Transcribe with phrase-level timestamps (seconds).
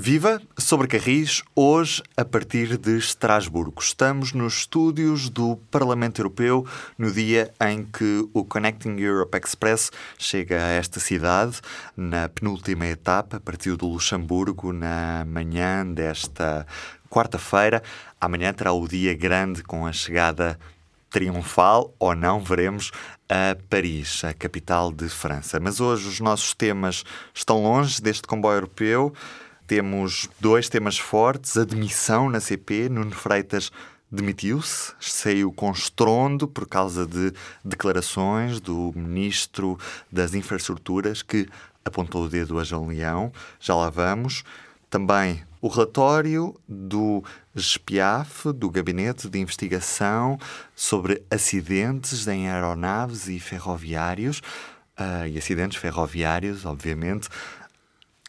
[0.00, 3.82] Viva sobre Carris, hoje a partir de Estrasburgo.
[3.82, 6.64] Estamos nos estúdios do Parlamento Europeu
[6.96, 11.60] no dia em que o Connecting Europe Express chega a esta cidade,
[11.96, 16.64] na penúltima etapa, partiu do Luxemburgo na manhã desta
[17.10, 17.82] quarta-feira.
[18.20, 20.56] Amanhã terá o dia grande com a chegada
[21.10, 22.92] triunfal ou não, veremos,
[23.28, 25.58] a Paris, a capital de França.
[25.58, 27.04] Mas hoje os nossos temas
[27.34, 29.12] estão longe deste comboio europeu.
[29.68, 32.88] Temos dois temas fortes: admissão na CP.
[32.88, 33.70] Nuno Freitas
[34.10, 39.78] demitiu-se, saiu com estrondo por causa de declarações do Ministro
[40.10, 41.46] das Infraestruturas que
[41.84, 43.30] apontou o dedo a João Leão.
[43.60, 44.42] Já lá vamos.
[44.88, 47.22] Também o relatório do
[47.54, 50.38] GPIAF, do Gabinete de Investigação
[50.74, 54.40] sobre acidentes em aeronaves e ferroviários,
[54.98, 57.28] uh, e acidentes ferroviários, obviamente,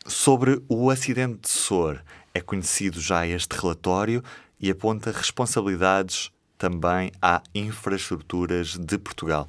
[0.09, 4.23] Sobre o acidente de Sor, é conhecido já este relatório
[4.59, 9.45] e aponta responsabilidades também à infraestruturas de Portugal.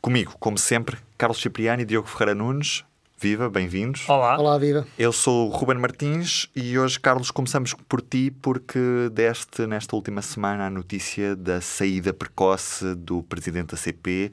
[0.00, 2.84] Comigo, como sempre, Carlos Cipriani e Diogo Ferreira Nunes.
[3.18, 4.08] Viva, bem-vindos.
[4.08, 4.38] Olá.
[4.38, 4.86] Olá, viva.
[4.96, 10.22] Eu sou o Ruben Martins e hoje, Carlos, começamos por ti porque deste nesta última
[10.22, 14.30] semana a notícia da saída precoce do presidente da CP,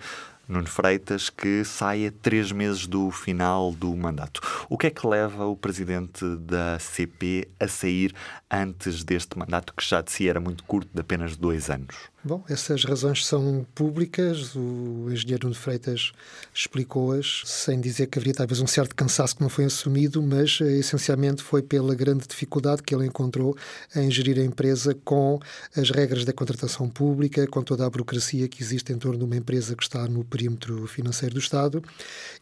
[0.51, 4.41] Nuno Freitas, que sai três meses do final do mandato.
[4.69, 8.13] O que é que leva o presidente da CP a sair
[8.51, 12.10] antes deste mandato, que já de si era muito curto, de apenas dois anos?
[12.23, 16.11] Bom, essas razões são públicas, o engenheiro Nuno Freitas
[16.53, 20.77] explicou-as, sem dizer que haveria talvez um certo cansaço que não foi assumido, mas eh,
[20.77, 23.57] essencialmente foi pela grande dificuldade que ele encontrou
[23.95, 25.39] em gerir a empresa com
[25.75, 29.35] as regras da contratação pública, com toda a burocracia que existe em torno de uma
[29.35, 31.81] empresa que está no perímetro financeiro do Estado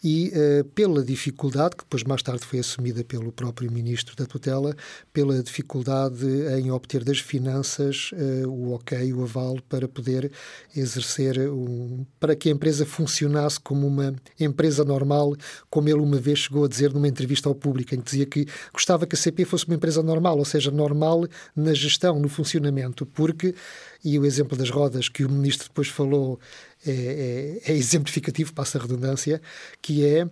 [0.03, 4.75] e uh, pela dificuldade, que depois mais tarde foi assumida pelo próprio Ministro da Tutela,
[5.13, 6.25] pela dificuldade
[6.59, 10.31] em obter das finanças uh, o ok, o aval para poder
[10.75, 15.35] exercer, um, para que a empresa funcionasse como uma empresa normal,
[15.69, 18.45] como ele uma vez chegou a dizer numa entrevista ao público, em que dizia que
[18.73, 21.25] gostava que a CP fosse uma empresa normal, ou seja, normal
[21.55, 23.53] na gestão, no funcionamento, porque,
[24.03, 26.39] e o exemplo das rodas que o ministro depois falou
[26.85, 29.41] é, é, é exemplificativo, passa a redundância,
[29.81, 30.27] que é.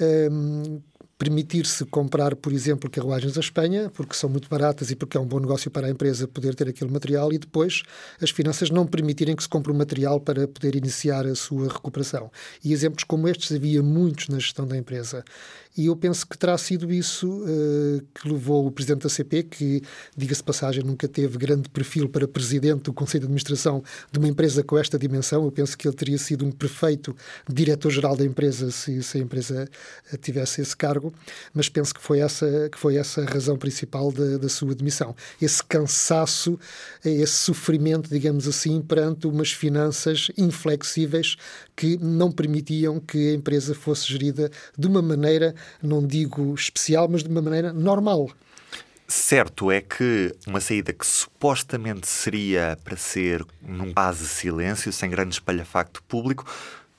[0.00, 0.80] Um,
[1.18, 5.26] permitir-se comprar, por exemplo, carruagens à Espanha, porque são muito baratas e porque é um
[5.26, 7.82] bom negócio para a empresa poder ter aquele material, e depois
[8.22, 12.30] as finanças não permitirem que se compre o material para poder iniciar a sua recuperação.
[12.64, 15.24] E exemplos como estes havia muitos na gestão da empresa.
[15.78, 19.80] E eu penso que terá sido isso uh, que levou o presidente da CP, que,
[20.16, 24.64] diga-se passagem, nunca teve grande perfil para presidente do Conselho de Administração de uma empresa
[24.64, 25.44] com esta dimensão.
[25.44, 27.14] Eu penso que ele teria sido um perfeito
[27.48, 29.68] diretor-geral da empresa se, se, a empresa
[30.12, 31.14] eh, tivesse esse cargo,
[31.54, 35.14] mas penso que foi essa, que foi essa a razão principal da, da sua demissão.
[35.40, 36.58] Esse cansaço,
[37.04, 41.36] esse sofrimento, digamos assim, perante umas finanças inflexíveis
[41.76, 47.22] que não permitiam que a empresa fosse gerida de uma maneira não digo especial, mas
[47.22, 48.30] de uma maneira normal.
[49.10, 55.34] Certo é que uma saída que supostamente seria para ser num quase silêncio, sem grande
[55.34, 56.44] espalhafacto público,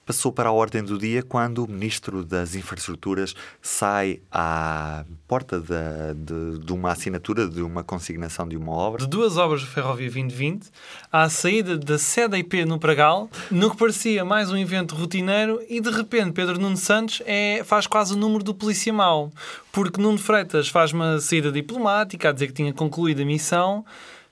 [0.09, 5.67] passou para a ordem do dia quando o Ministro das Infraestruturas sai à porta de,
[6.15, 9.03] de, de, uma assinatura de uma consignação de uma obra.
[9.03, 10.67] De duas obras da Ferrovia 2020,
[11.11, 15.79] à saída da sede IP no Pragal, no que parecia mais um evento rotineiro, e
[15.79, 19.31] de repente Pedro Nuno Santos é, faz quase o número do polícia mau,
[19.71, 23.85] porque Nuno Freitas faz uma saída diplomática a dizer que tinha concluído a missão.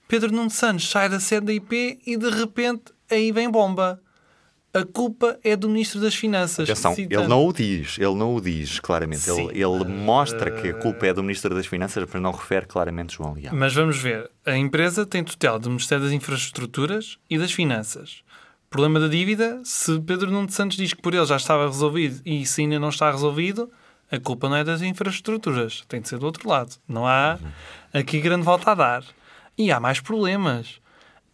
[0.08, 4.02] Pedro Nuno Santos sai da sede da IP e de repente aí vem bomba
[4.78, 6.70] a culpa é do Ministro das Finanças.
[6.70, 7.22] Atenção, citando.
[7.22, 9.22] ele não o diz, ele não o diz claramente.
[9.22, 12.66] Sim, ele, ele mostra que a culpa é do Ministro das Finanças, mas não refere
[12.66, 13.56] claramente João Leão.
[13.56, 14.30] Mas vamos ver.
[14.46, 18.24] A empresa tem tutela do Ministério das Infraestruturas e das Finanças.
[18.70, 22.46] Problema da dívida, se Pedro Nuno Santos diz que por ele já estava resolvido e
[22.46, 23.72] se ainda não está resolvido,
[24.12, 26.76] a culpa não é das infraestruturas, tem de ser do outro lado.
[26.88, 27.38] Não há
[27.94, 29.04] aqui grande volta a dar.
[29.58, 30.80] E há mais problemas.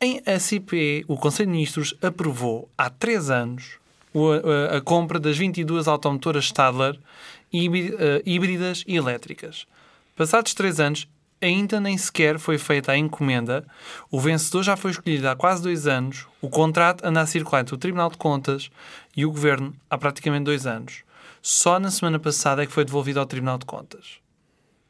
[0.05, 3.77] Em SIP, o Conselho de Ministros aprovou há três anos
[4.13, 6.99] a, a, a compra das 22 automotoras Stadler
[7.53, 9.65] eh, híbridas e elétricas.
[10.13, 11.07] Passados três anos,
[11.41, 13.65] ainda nem sequer foi feita a encomenda,
[14.11, 17.73] o vencedor já foi escolhido há quase dois anos, o contrato anda a circular entre
[17.73, 18.69] o Tribunal de Contas
[19.15, 21.05] e o Governo há praticamente dois anos.
[21.41, 24.21] Só na semana passada é que foi devolvido ao Tribunal de Contas.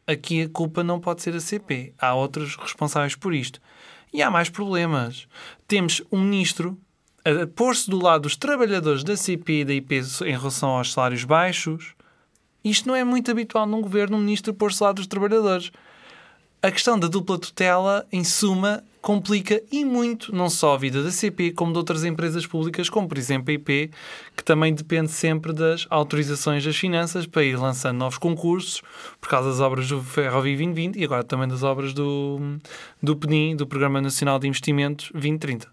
[0.08, 1.94] Aqui a culpa não pode ser a CP.
[2.00, 3.62] Há outros responsáveis por isto.
[4.14, 5.28] E há mais problemas.
[5.68, 6.78] Temos um ministro
[7.26, 11.24] a pôr-se do lado dos trabalhadores da CP e da IP em relação aos salários
[11.24, 11.96] baixos.
[12.64, 15.72] Isto não é muito habitual num governo, um ministro pôr-se do lado dos trabalhadores.
[16.62, 21.12] a questão da dupla tutela, em suma, complica e muito não só a vida da
[21.12, 23.92] CP, como de outras empresas públicas, como por exemplo a IP,
[24.36, 28.82] que também depende sempre das autorizações das finanças para ir lançando novos concursos,
[29.20, 32.40] por causa das obras do Ferrovia 2020 e agora também das obras do,
[33.02, 35.68] do PNI, do Programa Nacional de Investimentos 2030.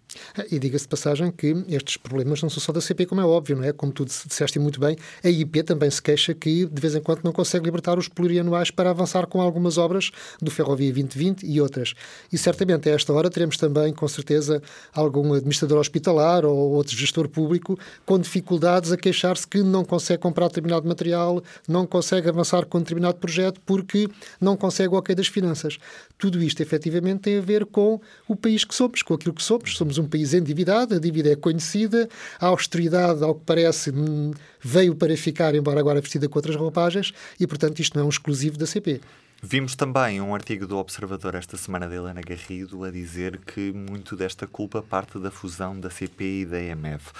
[0.50, 3.56] E diga-se de passagem que estes problemas não são só da CP, como é óbvio,
[3.56, 3.72] não é?
[3.72, 7.22] Como tu disseste muito bem, a IP também se queixa que de vez em quando
[7.22, 10.10] não consegue libertar os plurianuais para avançar com algumas obras
[10.42, 11.94] do Ferrovia 2020 e outras.
[12.32, 14.62] E certamente a esta hora teremos também, com certeza,
[14.94, 20.48] algum administrador hospitalar ou outro gestor público com dificuldades a queixar-se que não consegue comprar
[20.48, 24.08] determinado material, não consegue avançar com determinado projeto porque
[24.40, 25.78] não consegue o ok das finanças.
[26.16, 29.76] Tudo isto, efetivamente, tem a ver com o país que somos, com aquilo que somos.
[29.76, 32.08] Somos um país endividado, a dívida é conhecida,
[32.38, 37.12] a austeridade, ao que parece, hum, veio para ficar, embora agora vestida com outras roupagens,
[37.38, 39.00] e, portanto, isto não é um exclusivo da CP.
[39.42, 44.14] Vimos também um artigo do Observador esta semana de Helena Garrido a dizer que muito
[44.14, 47.10] desta culpa parte da fusão da CP e da EMF.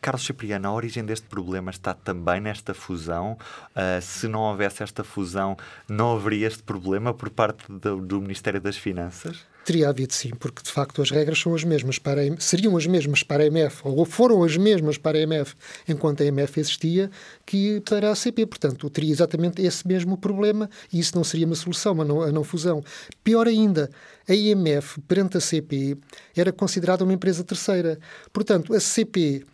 [0.00, 3.36] Carlos Cipriano, a origem deste problema está também nesta fusão.
[3.74, 5.56] Uh, se não houvesse esta fusão,
[5.88, 9.44] não haveria este problema por parte do, do Ministério das Finanças?
[9.68, 13.22] Teria havido sim, porque de facto as regras são as mesmas para seriam as mesmas
[13.22, 15.54] para a EMF, ou foram as mesmas para a EMF
[15.86, 17.10] enquanto a EMF existia,
[17.44, 18.46] que para a CP.
[18.46, 22.32] Portanto, teria exatamente esse mesmo problema e isso não seria uma solução, a não, a
[22.32, 22.82] não fusão.
[23.22, 23.90] Pior ainda,
[24.26, 25.98] a IMF, perante a CP,
[26.34, 27.98] era considerada uma empresa terceira.
[28.32, 29.44] Portanto, a CP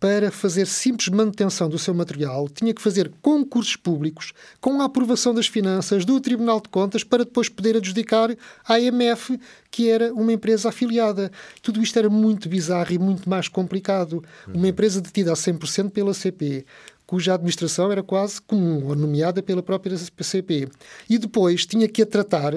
[0.00, 5.34] para fazer simples manutenção do seu material, tinha que fazer concursos públicos com a aprovação
[5.34, 8.34] das finanças do Tribunal de Contas para depois poder adjudicar
[8.66, 9.38] à IMF,
[9.70, 11.30] que era uma empresa afiliada.
[11.60, 14.24] Tudo isto era muito bizarro e muito mais complicado.
[14.48, 16.64] Uma empresa detida a 100% pela CP,
[17.06, 20.66] cuja administração era quase comum, ou nomeada pela própria CP.
[21.10, 22.54] E depois tinha que a tratar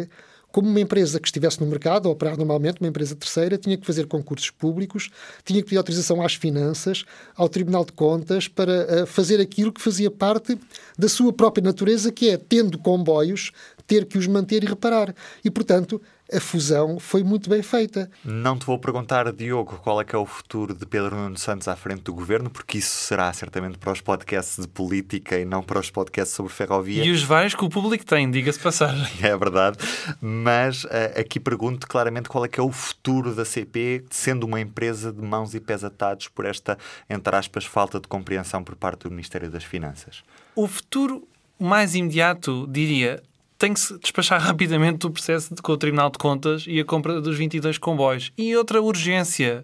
[0.54, 3.88] como uma empresa que estivesse no mercado, a operar normalmente, uma empresa terceira, tinha que
[3.88, 5.10] fazer concursos públicos,
[5.44, 7.06] tinha que pedir autorização às finanças,
[7.36, 10.56] ao Tribunal de Contas, para uh, fazer aquilo que fazia parte
[10.96, 13.52] da sua própria natureza, que é, tendo comboios,
[13.86, 15.14] ter que os manter e reparar.
[15.44, 16.02] E, portanto,
[16.32, 18.10] a fusão foi muito bem feita.
[18.24, 21.68] Não te vou perguntar, Diogo, qual é que é o futuro de Pedro Nuno Santos
[21.68, 25.62] à frente do governo, porque isso será certamente para os podcasts de política e não
[25.62, 27.04] para os podcasts sobre ferrovia.
[27.04, 29.04] E os vários que o público tem, diga-se passagem.
[29.24, 29.78] É verdade.
[30.20, 34.60] Mas uh, aqui pergunto claramente qual é que é o futuro da CP, sendo uma
[34.60, 36.78] empresa de mãos e pés atados por esta,
[37.10, 40.24] entre aspas, falta de compreensão por parte do Ministério das Finanças.
[40.56, 41.28] O futuro
[41.60, 43.22] mais imediato, diria,
[43.64, 46.84] tem que se despachar rapidamente do processo de, com o Tribunal de Contas e a
[46.84, 48.30] compra dos 22 comboios.
[48.38, 49.64] E outra urgência,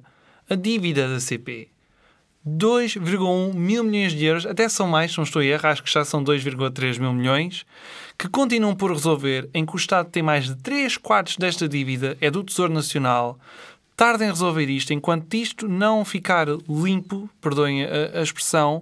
[0.50, 1.68] a dívida da CP.
[2.48, 6.06] 2,1 mil milhões de euros, até são mais, não estou a errar, acho que já
[6.06, 7.66] são 2,3 mil milhões,
[8.18, 12.18] que continuam por resolver, em que o Estado tem mais de 3 quartos desta dívida,
[12.22, 13.38] é do Tesouro Nacional.
[13.98, 18.81] Tardem em resolver isto, enquanto isto não ficar limpo, perdoem a, a expressão,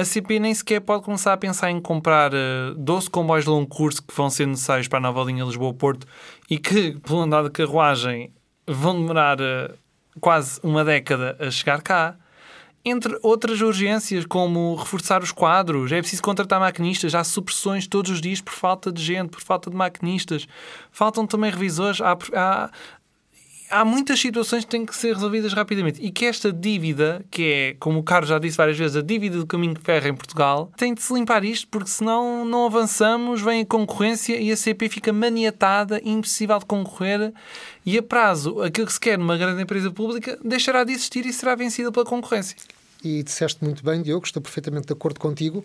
[0.00, 3.50] a CP nem sequer pode começar a pensar em comprar uh, eh, 12 comboios de
[3.50, 6.06] longo curso que vão ser necessários para a nova linha Lisboa-Porto
[6.48, 8.32] e que, pelo andar de carruagem,
[8.66, 9.74] vão demorar uh,
[10.18, 12.16] quase uma década a chegar cá.
[12.82, 18.22] Entre outras urgências, como reforçar os quadros, é preciso contratar maquinistas, há supressões todos os
[18.22, 20.48] dias por falta de gente, por falta de maquinistas.
[20.90, 22.70] Faltam também revisores, há, há,
[23.70, 27.76] há muitas situações que têm que ser resolvidas rapidamente e que esta dívida, que é,
[27.78, 30.70] como o Carlos já disse várias vezes, a dívida do caminho de ferro em Portugal,
[30.76, 34.88] tem de se limpar isto porque senão não avançamos, vem a concorrência e a CP
[34.88, 37.32] fica maniatada, impossível de concorrer
[37.86, 41.32] e a prazo, aquilo que se quer numa grande empresa pública deixará de existir e
[41.32, 42.56] será vencida pela concorrência.
[43.02, 45.64] E disseste muito bem, Diogo, estou perfeitamente de acordo contigo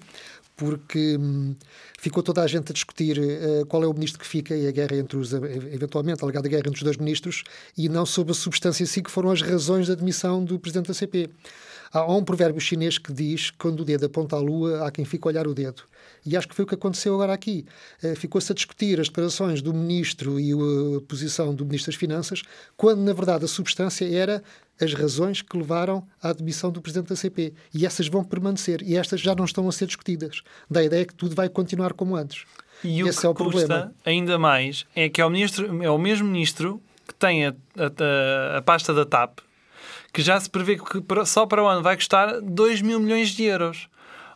[0.56, 1.56] porque hum,
[2.00, 4.72] ficou toda a gente a discutir uh, qual é o ministro que fica e a
[4.72, 7.44] guerra entre os, eventualmente, a alegada guerra entre os dois ministros,
[7.78, 10.88] e não sobre a substância em si, que foram as razões da admissão do presidente
[10.88, 11.30] da CP.
[11.96, 15.26] Há um provérbio chinês que diz: quando o dedo aponta à lua, há quem fique
[15.26, 15.84] a olhar o dedo.
[16.26, 17.66] E acho que foi o que aconteceu agora aqui.
[18.04, 22.42] Uh, Ficou-se a discutir as declarações do ministro e a posição do ministro das Finanças,
[22.76, 24.44] quando, na verdade, a substância era
[24.82, 27.54] as razões que levaram à admissão do presidente da CP.
[27.74, 28.82] E essas vão permanecer.
[28.82, 30.42] E estas já não estão a ser discutidas.
[30.70, 32.44] Da ideia que tudo vai continuar como antes.
[32.84, 33.96] E o Esse que é o custa problema.
[34.04, 38.58] ainda mais é que é o, ministro, é o mesmo ministro que tem a, a,
[38.58, 39.40] a pasta da TAP,
[40.16, 43.44] que já se prevê que só para o ano vai custar 2 mil milhões de
[43.44, 43.90] euros.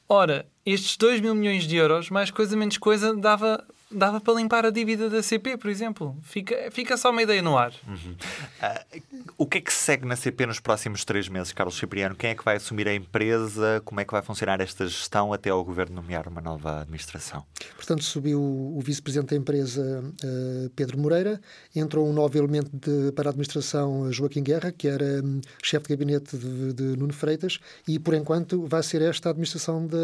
[0.10, 4.66] Ora, estes 2 mil milhões de euros, mais coisa menos coisa, dava dava para limpar
[4.66, 6.16] a dívida da CP, por exemplo.
[6.22, 7.74] Fica, fica só uma ideia no ar.
[7.88, 8.16] Uhum.
[8.62, 9.02] Uh,
[9.38, 12.16] o que é que segue na CP nos próximos três meses, Carlos Cipriano?
[12.16, 13.82] Quem é que vai assumir a empresa?
[13.84, 17.44] Como é que vai funcionar esta gestão até ao governo nomear uma nova administração?
[17.76, 21.42] Portanto, subiu o vice-presidente da empresa, uh, Pedro Moreira,
[21.76, 25.96] entrou um novo elemento de, para a administração, Joaquim Guerra, que era um, chefe de
[25.96, 29.98] gabinete de, de, Nuno Freitas, e por enquanto vai ser esta a administração da,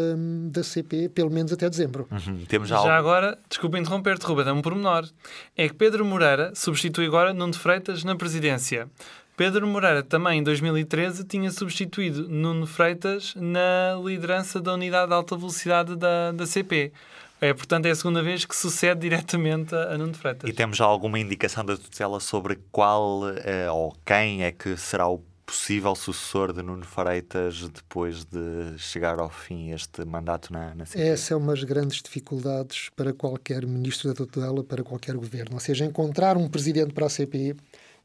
[0.50, 2.08] da CP, pelo menos até dezembro.
[2.10, 2.44] Uhum.
[2.46, 3.10] Temos já, já algo...
[3.10, 5.08] agora, desculpa interromper-te, Ruben, é um pormenor.
[5.56, 8.88] É que Pedro Moreira substitui agora Nuno Freitas na presidência.
[9.36, 15.36] Pedro Moreira também em 2013 tinha substituído Nuno Freitas na liderança da unidade de alta
[15.36, 16.92] velocidade da, da CP.
[17.38, 20.48] É, portanto, é a segunda vez que sucede diretamente a, a Nuno Freitas.
[20.48, 25.06] E temos já alguma indicação da tutela sobre qual eh, ou quem é que será
[25.06, 30.84] o possível sucessor de Nuno Freitas depois de chegar ao fim este mandato na, na
[30.84, 31.00] CP?
[31.00, 35.54] Essa é uma das grandes dificuldades para qualquer ministro da tutela, para qualquer governo.
[35.54, 37.54] Ou seja, encontrar um presidente para a CP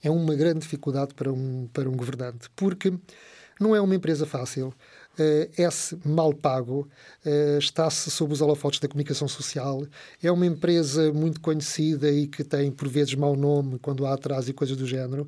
[0.04, 2.94] é uma grande dificuldade para um, para um governante, porque
[3.60, 4.74] não é uma empresa fácil.
[5.20, 6.88] Uh, é-se mal pago,
[7.26, 9.86] uh, está-se sob os holofotes da comunicação social,
[10.24, 14.50] é uma empresa muito conhecida e que tem, por vezes, mau nome quando há atraso
[14.50, 15.28] e coisas do género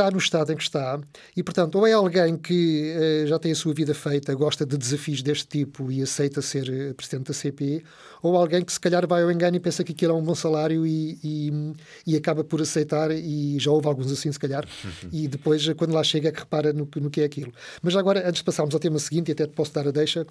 [0.00, 0.98] está no estado em que está
[1.36, 4.76] e, portanto, ou é alguém que uh, já tem a sua vida feita, gosta de
[4.78, 7.84] desafios deste tipo e aceita ser uh, presidente da CP,
[8.22, 10.34] ou alguém que se calhar vai ao engano e pensa que aquilo é um bom
[10.34, 11.74] salário e, e,
[12.06, 14.66] e acaba por aceitar, e já houve alguns assim, se calhar,
[15.12, 17.52] e depois, quando lá chega, é que repara no, no que é aquilo.
[17.82, 20.26] Mas agora, antes de passarmos ao tema seguinte, e até te posso dar a deixa,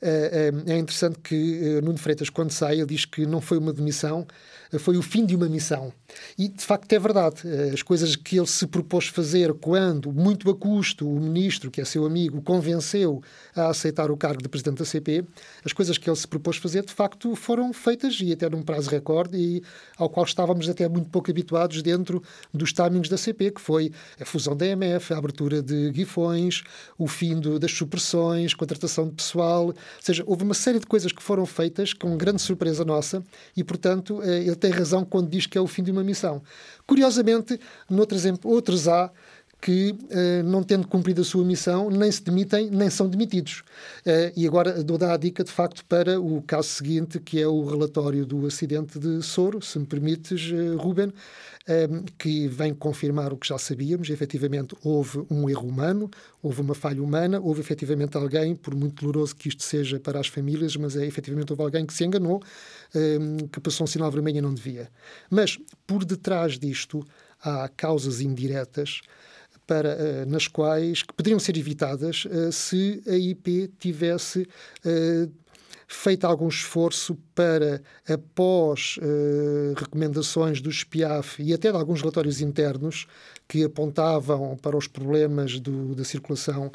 [0.00, 4.26] é interessante que Nuno Freitas, quando sai, ele diz que não foi uma demissão,
[4.78, 5.92] foi o fim de uma missão.
[6.38, 7.42] E, de facto, é verdade.
[7.72, 11.84] As coisas que ele se propôs fazer quando, muito a custo, o ministro, que é
[11.84, 13.22] seu amigo, convenceu
[13.54, 15.24] a aceitar o cargo de presidente da CP,
[15.64, 18.90] as coisas que ele se propôs fazer, de facto, foram feitas e até num prazo
[18.90, 19.62] recorde e
[19.96, 24.24] ao qual estávamos até muito pouco habituados dentro dos timings da CP, que foi a
[24.24, 26.62] fusão da EMF, a abertura de guifões,
[26.98, 31.12] o fim do, das supressões, contratação de pessoal, ou seja, houve uma série de coisas
[31.12, 33.22] que foram feitas com grande surpresa nossa
[33.56, 36.42] e, portanto, eh, ele tem razão quando diz que é o fim de uma missão.
[36.86, 39.10] Curiosamente, noutros, outros há
[39.60, 43.62] que, uh, não tendo cumprido a sua missão, nem se demitem, nem são demitidos.
[44.04, 47.64] Uh, e agora dou a dica, de facto, para o caso seguinte, que é o
[47.64, 51.12] relatório do acidente de Soro, se me permites, uh, Ruben,
[52.16, 54.08] que vem confirmar o que já sabíamos.
[54.08, 56.08] Efetivamente, houve um erro humano,
[56.40, 60.28] houve uma falha humana, houve efetivamente alguém, por muito doloroso que isto seja para as
[60.28, 62.40] famílias, mas é efetivamente houve alguém que se enganou,
[63.50, 64.88] que passou um sinal vermelho e não devia.
[65.28, 67.04] Mas, por detrás disto,
[67.42, 69.00] há causas indiretas
[69.66, 75.30] para, uh, nas quais que poderiam ser evitadas uh, se a IP tivesse uh,
[75.88, 78.98] feito algum esforço para, após
[79.78, 83.06] recomendações do SPIAF e até de alguns relatórios internos
[83.46, 86.72] que apontavam para os problemas do, da circulação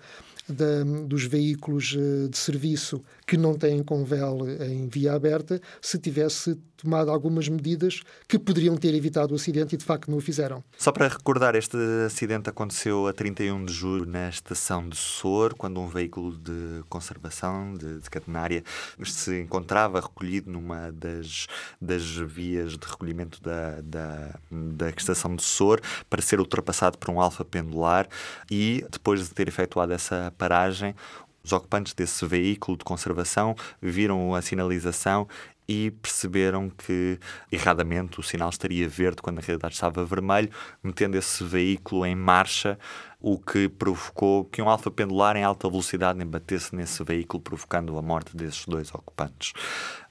[0.48, 6.54] da, dos veículos eh, de serviço que não têm convel em via aberta, se tivesse
[6.76, 10.62] tomado algumas medidas que poderiam ter evitado o acidente e de facto não o fizeram.
[10.78, 15.80] Só para recordar, este acidente aconteceu a 31 de julho na estação de Sor, quando
[15.80, 18.66] um veículo de conservação de, de catenária
[19.02, 21.48] se encontrava recolhido numa das,
[21.80, 27.22] das vias de recolhimento da, da, da estação de Sor para ser ultrapassado por um
[27.22, 28.10] alfa pendular
[28.52, 30.94] e depois de ter efetuado essa paragem,
[31.44, 35.28] os ocupantes desse veículo de conservação viram a sinalização
[35.68, 37.18] e perceberam que
[37.50, 40.50] erradamente o sinal estaria verde quando na realidade estava vermelho,
[40.84, 42.78] metendo esse veículo em marcha,
[43.22, 48.02] o que provocou que um alfa pendular em alta velocidade embatesse nesse veículo, provocando a
[48.02, 49.54] morte desses dois ocupantes.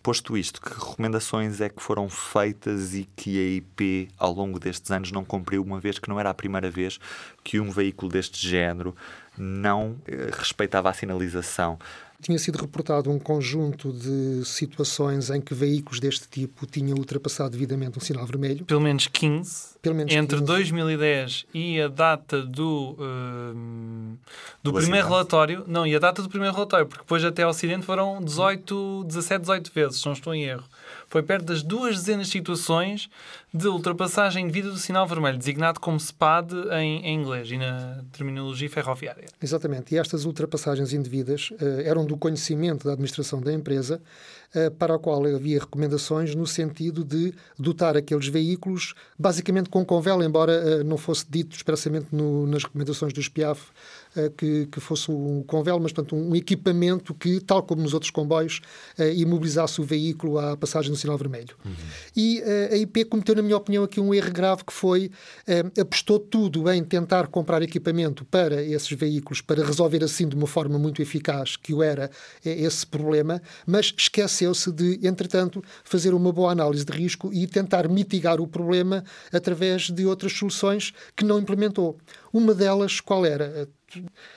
[0.03, 4.91] Posto isto, que recomendações é que foram feitas e que a IP ao longo destes
[4.91, 6.99] anos não cumpriu, uma vez que não era a primeira vez
[7.45, 8.97] que um veículo deste género
[9.41, 11.79] não eh, respeitava a sinalização.
[12.23, 17.97] Tinha sido reportado um conjunto de situações em que veículos deste tipo tinham ultrapassado devidamente
[17.97, 18.63] um sinal vermelho.
[18.67, 19.79] Pelo menos 15.
[19.81, 20.47] Pelo menos Entre 15.
[20.47, 24.19] 2010 e a data do, uh,
[24.63, 25.09] do, do primeiro acidente.
[25.09, 25.65] relatório.
[25.67, 29.41] Não, e a data do primeiro relatório, porque depois até ao acidente foram 18, 17,
[29.41, 30.65] 18 vezes, se não estou em erro.
[31.09, 33.09] Foi perto das duas dezenas de situações
[33.53, 38.71] de ultrapassagem indevida do sinal vermelho, designado como SPAD em, em, inglês e na terminologia
[38.71, 39.27] ferroviária.
[39.43, 39.93] Exatamente.
[39.93, 44.01] E estas ultrapassagens indevidas uh, eram do conhecimento da administração da empresa,
[44.55, 50.23] uh, para a qual havia recomendações no sentido de dotar aqueles veículos basicamente com convel,
[50.23, 53.61] embora uh, não fosse dito expressamente no, nas recomendações do SPIAF
[54.37, 58.61] que, que, fosse um convel, mas portanto, um equipamento que, tal como nos outros comboios,
[59.15, 61.57] imobilizasse o veículo à passagem do sinal vermelho.
[61.65, 61.73] Uhum.
[62.17, 62.43] E
[62.73, 65.11] a IP cometeu na minha opinião, aqui um erro grave que foi
[65.47, 70.47] eh, apostou tudo em tentar comprar equipamento para esses veículos, para resolver assim de uma
[70.47, 72.11] forma muito eficaz que o era
[72.45, 77.89] eh, esse problema, mas esqueceu-se de, entretanto, fazer uma boa análise de risco e tentar
[77.89, 81.97] mitigar o problema através de outras soluções que não implementou.
[82.33, 83.69] Uma delas, qual era?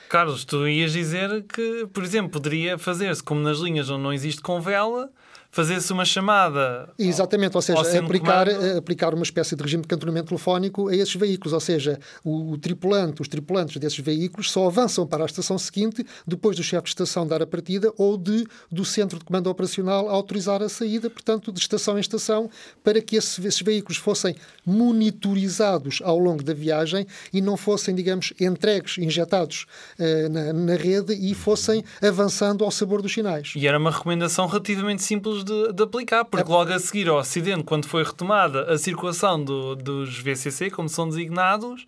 [0.08, 4.40] Carlos, tu ias dizer que, por exemplo, poderia fazer-se como nas linhas onde não existe
[4.40, 5.10] convela,
[5.54, 6.92] fazer-se uma chamada.
[6.98, 11.52] Exatamente, ou seja, aplicar, aplicar uma espécie de regime de cantonamento telefónico a esses veículos,
[11.52, 16.04] ou seja, o, o, tripulante, os tripulantes desses veículos só avançam para a estação seguinte
[16.26, 20.08] depois do chefe de estação dar a partida ou de, do centro de comando operacional
[20.08, 22.50] autorizar a saída, portanto, de estação em estação,
[22.82, 24.34] para que esses, esses veículos fossem
[24.66, 31.12] monitorizados ao longo da viagem e não fossem, digamos, entregues, injetados uh, na, na rede
[31.12, 33.52] e fossem avançando ao sabor dos sinais.
[33.56, 36.54] E era uma recomendação relativamente simples de, de aplicar, porque é.
[36.54, 41.08] logo a seguir ao acidente, quando foi retomada a circulação do, dos VCC, como são
[41.08, 41.86] designados,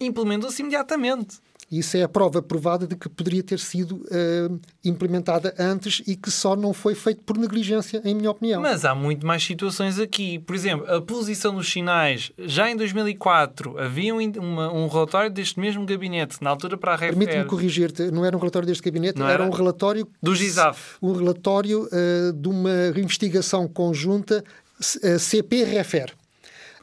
[0.00, 1.38] implementou-se imediatamente.
[1.70, 6.30] Isso é a prova provada de que poderia ter sido uh, implementada antes e que
[6.30, 8.62] só não foi feito por negligência, em minha opinião.
[8.62, 10.38] Mas há muito mais situações aqui.
[10.38, 12.32] Por exemplo, a posição dos sinais.
[12.38, 16.96] Já em 2004 havia um, uma, um relatório deste mesmo gabinete, na altura para a
[16.96, 17.18] REFER.
[17.18, 19.32] Permite-me corrigir-te, não era um relatório deste gabinete, era?
[19.32, 19.44] era?
[19.44, 20.08] um relatório...
[20.22, 20.96] Do GISAF.
[21.02, 26.14] Um relatório uh, de uma investigação conjunta uh, eh, CP-REFER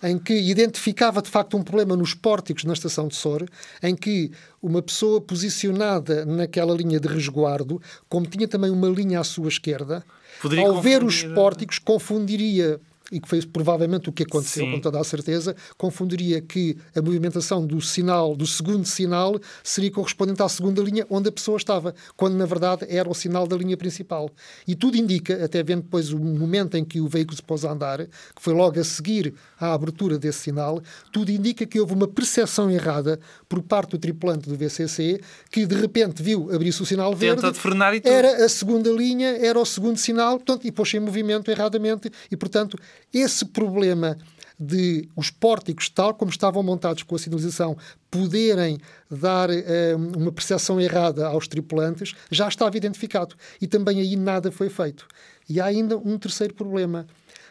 [0.04, 3.48] em que identificava de facto um problema nos pórticos na estação de Sor,
[3.82, 9.24] em que uma pessoa posicionada naquela linha de resguardo, como tinha também uma linha à
[9.24, 10.04] sua esquerda,
[10.42, 12.80] Poderia ao ver os pórticos, confundiria
[13.12, 14.72] e que foi provavelmente o que aconteceu, Sim.
[14.72, 20.42] com toda a certeza, confundiria que a movimentação do sinal, do segundo sinal, seria correspondente
[20.42, 23.78] à segunda linha onde a pessoa estava, quando na verdade era o sinal da linha
[23.78, 24.30] principal.
[24.68, 27.72] E tudo indica, até vendo depois o momento em que o veículo se pôs a
[27.72, 30.82] andar, que foi logo a seguir à abertura desse sinal,
[31.12, 35.22] tudo indica que houve uma percepção errada por parte do tripulante do VCC,
[35.52, 38.12] que de repente viu abrir-se o sinal verde, Tenta de frenar e tudo.
[38.12, 42.36] era a segunda linha, era o segundo sinal, portanto, e pôs-se em movimento erradamente, e
[42.36, 42.78] portanto
[43.14, 44.18] esse problema
[44.60, 47.78] de os pórticos, tal como estavam montados com a sinalização,
[48.10, 53.36] poderem dar eh, uma percepção errada aos tripulantes, já estava identificado.
[53.62, 55.08] E também aí nada foi feito.
[55.50, 57.06] E há ainda um terceiro problema,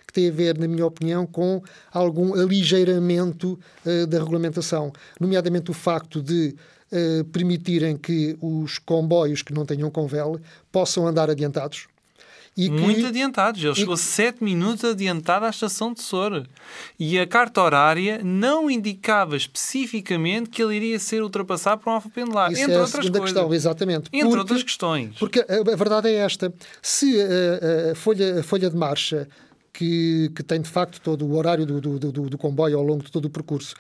[0.07, 1.63] que tem a ver, na minha opinião, com
[1.93, 6.57] algum aligeiramento uh, da regulamentação, nomeadamente o facto de
[6.91, 10.41] uh, permitirem que os comboios que não tenham convel
[10.73, 11.87] possam andar adiantados
[12.57, 13.07] e Muito que...
[13.07, 13.63] adiantados.
[13.63, 13.77] Ele e...
[13.77, 16.45] chegou 7 minutos adiantado à estação de Sora.
[16.99, 22.09] E a carta horária não indicava especificamente que ele iria ser ultrapassado por um alfa
[22.09, 22.53] pendular.
[22.53, 23.21] Isso entre é a outras coisas.
[23.21, 24.09] questão, exatamente.
[24.13, 25.17] Entre porque, outras questões.
[25.19, 26.53] Porque a, a, verdade é esta.
[26.81, 29.29] Se a, a, folha, a folha de marcha
[29.73, 33.03] que, que, tem de facto todo o horário do, do, do, do, comboio ao longo
[33.03, 33.75] de todo o percurso,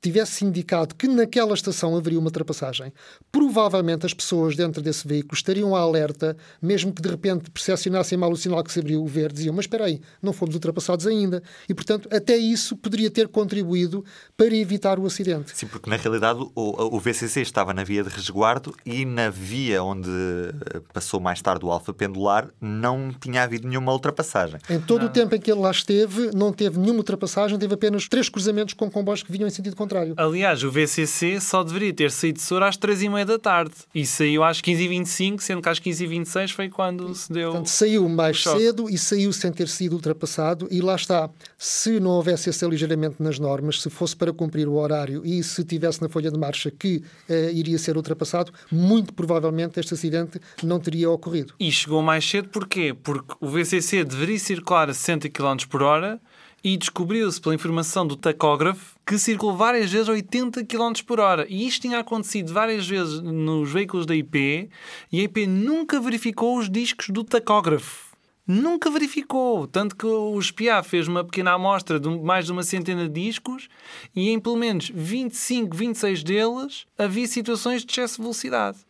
[0.00, 2.92] tivesse indicado que naquela estação haveria uma ultrapassagem,
[3.30, 8.36] provavelmente as pessoas dentro desse veículo estariam alerta, mesmo que de repente percepcionassem mal o
[8.36, 11.42] sinal que se abriu o verde, diziam, mas espera aí, não fomos ultrapassados ainda.
[11.68, 14.04] E, portanto, até isso poderia ter contribuído
[14.36, 15.52] para evitar o acidente.
[15.54, 19.82] Sim, porque na realidade o, o VCC estava na via de resguardo e na via
[19.82, 24.58] onde eh, passou mais tarde o alfa pendular não tinha havido nenhuma ultrapassagem.
[24.68, 25.08] Em todo não.
[25.08, 28.74] o tempo em que ele lá esteve, não teve nenhuma ultrapassagem, teve apenas três cruzamentos
[28.74, 30.14] com comboios que vinham em sentido sentido contrário.
[30.16, 34.42] Aliás, o VCC só deveria ter saído de Sora às 3h30 da tarde e saiu
[34.42, 37.50] às 15h25, sendo que às 15h26 foi quando se deu.
[37.50, 41.30] Portanto, saiu mais cedo e saiu sem ter sido ultrapassado, e lá está.
[41.56, 45.64] Se não houvesse esse aligeiramento nas normas, se fosse para cumprir o horário e se
[45.64, 50.80] tivesse na folha de marcha que uh, iria ser ultrapassado, muito provavelmente este acidente não
[50.80, 51.54] teria ocorrido.
[51.58, 52.94] E chegou mais cedo porquê?
[52.94, 56.20] Porque o VCC deveria circular a 60 km por hora
[56.62, 61.46] e descobriu-se pela informação do tacógrafo que circulou várias vezes a 80 km por hora.
[61.48, 64.68] E isto tinha acontecido várias vezes nos veículos da IP
[65.10, 68.08] e a IP nunca verificou os discos do tacógrafo.
[68.46, 69.66] Nunca verificou.
[69.66, 73.68] Tanto que o SPIA fez uma pequena amostra de mais de uma centena de discos
[74.16, 78.87] e em pelo menos 25, 26 deles havia situações de excesso de velocidade.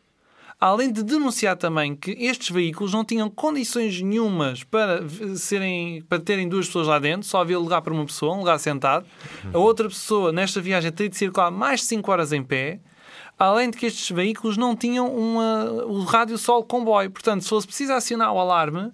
[0.60, 5.04] Além de denunciar também que estes veículos não tinham condições nenhumas para,
[5.36, 8.58] serem, para terem duas pessoas lá dentro, só havia lugar para uma pessoa, um lugar
[8.58, 9.06] sentado.
[9.52, 12.80] A outra pessoa, nesta viagem, teria de circular mais de 5 horas em pé.
[13.38, 17.08] Além de que estes veículos não tinham uma, o rádio sol comboio.
[17.08, 18.90] Portanto, se fosse preciso acionar o alarme,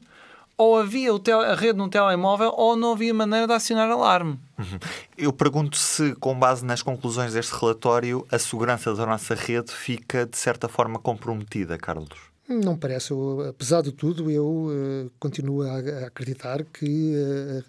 [0.56, 4.38] ou havia a rede num telemóvel ou não havia maneira de acionar alarme.
[4.58, 4.78] Uhum.
[5.16, 10.26] Eu pergunto se, com base nas conclusões deste relatório, a segurança da nossa rede fica,
[10.26, 12.34] de certa forma, comprometida, Carlos.
[12.46, 13.10] Não parece.
[13.10, 17.14] Eu, apesar de tudo, eu uh, continuo a, a, acreditar que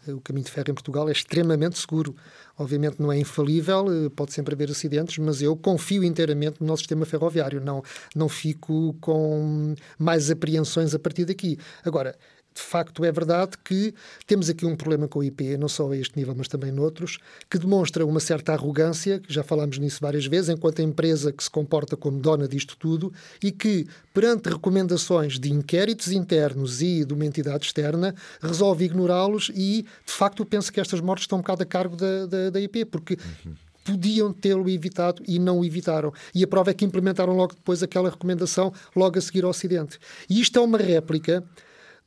[0.05, 2.13] uh, o caminho de ferro em Portugal é extremamente seguro.
[2.57, 6.81] Obviamente não é infalível, uh, pode sempre haver acidentes, mas eu confio inteiramente no nosso
[6.81, 7.61] sistema ferroviário.
[7.61, 7.81] Não,
[8.13, 11.57] não fico com mais apreensões a partir daqui.
[11.85, 12.13] Agora,
[12.55, 13.93] de facto é verdade que
[14.25, 17.17] temos aqui um problema com o IP, não só a este nível, mas também noutros,
[17.49, 21.49] que demonstra uma certa arrogância, já falámos nisso várias vezes, enquanto a empresa que se
[21.49, 23.11] comporta como dona disto tudo
[23.43, 29.85] e que, perante recomendações de inquéritos internos e de uma entidade externa, resolve ignorá-los e,
[30.05, 32.85] de facto, penso que estas mortes estão um bocado a cargo da, da, da IP,
[32.85, 33.53] porque uhum
[33.85, 36.11] podiam tê-lo evitado e não o evitaram.
[36.33, 39.99] E a prova é que implementaram logo depois aquela recomendação, logo a seguir ao acidente.
[40.27, 41.43] E isto é uma réplica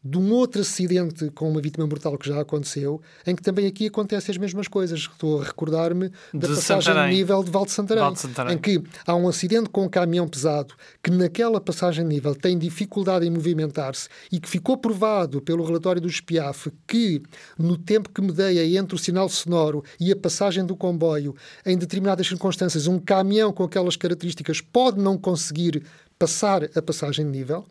[0.09, 3.87] de um outro acidente com uma vítima mortal que já aconteceu, em que também aqui
[3.87, 5.01] acontecem as mesmas coisas.
[5.01, 7.11] Estou a recordar-me da de passagem Santarém.
[7.11, 9.89] de nível de Val de, Santarém, de Santarém, em que há um acidente com um
[9.89, 15.43] caminhão pesado que naquela passagem de nível tem dificuldade em movimentar-se e que ficou provado
[15.43, 17.23] pelo relatório do SPIAF que
[17.59, 22.27] no tempo que medeia entre o sinal sonoro e a passagem do comboio, em determinadas
[22.27, 25.83] circunstâncias, um caminhão com aquelas características pode não conseguir
[26.19, 27.67] passar a passagem de nível.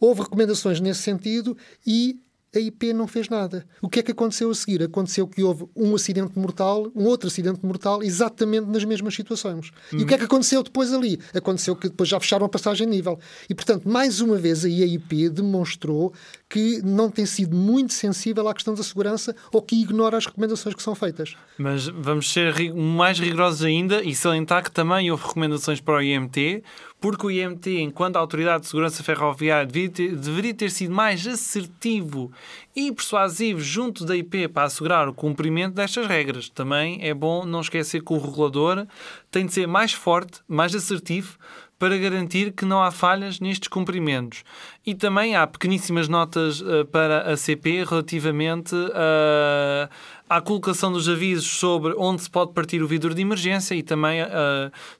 [0.00, 1.56] Houve recomendações nesse sentido
[1.86, 2.20] e
[2.54, 3.66] a IP não fez nada.
[3.82, 4.82] O que é que aconteceu a seguir?
[4.82, 9.70] Aconteceu que houve um acidente mortal, um outro acidente mortal, exatamente nas mesmas situações.
[9.92, 9.98] Hum.
[9.98, 11.20] E o que é que aconteceu depois ali?
[11.34, 13.18] Aconteceu que depois já fecharam a passagem nível.
[13.48, 16.12] E, portanto, mais uma vez a IP demonstrou
[16.48, 20.74] que não tem sido muito sensível à questão da segurança ou que ignora as recomendações
[20.74, 21.36] que são feitas.
[21.58, 26.62] Mas vamos ser mais rigorosos ainda e salientar que também houve recomendações para o IMT,
[27.00, 32.32] porque o IMT, enquanto Autoridade de Segurança Ferroviária, deveria ter, deveria ter sido mais assertivo
[32.74, 36.48] e persuasivo junto da IP para assegurar o cumprimento destas regras.
[36.48, 38.86] Também é bom não esquecer que o regulador
[39.30, 41.38] tem de ser mais forte, mais assertivo,
[41.78, 44.42] para garantir que não há falhas nestes cumprimentos.
[44.84, 49.88] E também há pequeníssimas notas uh, para a CP relativamente uh,
[50.28, 54.22] à colocação dos avisos sobre onde se pode partir o vidro de emergência e também
[54.22, 54.26] uh,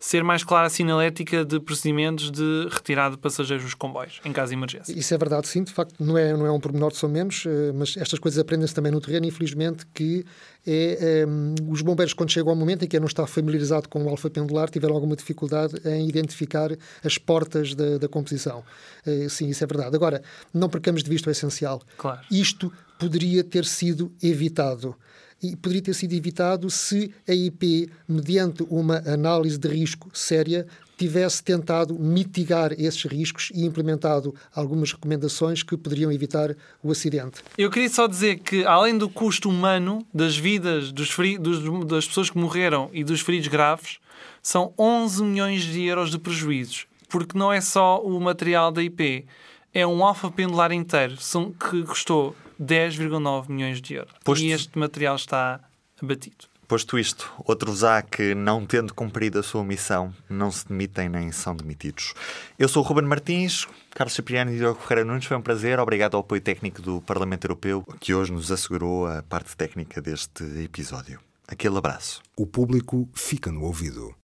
[0.00, 4.50] ser mais clara a sinalética de procedimentos de retirada de passageiros dos comboios, em caso
[4.50, 4.92] de emergência.
[4.92, 7.44] Isso é verdade, sim, de facto, não é, não é um pormenor de só menos,
[7.44, 10.24] uh, mas estas coisas aprendem-se também no terreno, infelizmente, que
[10.66, 14.04] é, um, eh, os bombeiros, quando chegam ao momento em que não está familiarizado com
[14.04, 16.70] o alfa pendular, tiveram alguma dificuldade em identificar
[17.02, 18.62] as portas da, da composição.
[19.06, 19.96] Uh, sim, isso é verdade.
[19.96, 21.80] Agora, não percamos de vista o essencial.
[21.96, 22.20] Claro.
[22.30, 24.96] Isto poderia ter sido evitado
[25.42, 31.42] e poderia ter sido evitado se a IP, mediante uma análise de risco séria, tivesse
[31.44, 37.40] tentado mitigar esses riscos e implementado algumas recomendações que poderiam evitar o acidente.
[37.56, 42.30] Eu queria só dizer que, além do custo humano das vidas dos dos, das pessoas
[42.30, 43.98] que morreram e dos feridos graves,
[44.42, 49.24] são 11 milhões de euros de prejuízos, porque não é só o material da IP,
[49.72, 51.16] é um alfa pendular inteiro
[51.60, 54.12] que custou 10,9 milhões de euros.
[54.24, 54.44] Posto...
[54.44, 55.60] E este material está
[56.02, 56.46] abatido.
[56.68, 61.32] Posto isto, outros há que, não tendo cumprido a sua missão, não se demitem nem
[61.32, 62.12] são demitidos.
[62.58, 65.24] Eu sou o Ruben Martins, Carlos Cipriano e Diogo Ferreira Nunes.
[65.24, 65.80] Foi um prazer.
[65.80, 70.44] Obrigado ao apoio técnico do Parlamento Europeu, que hoje nos assegurou a parte técnica deste
[70.62, 71.18] episódio.
[71.46, 72.20] Aquele abraço.
[72.36, 74.14] O público fica no ouvido.